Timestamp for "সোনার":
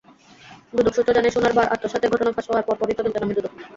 1.33-1.53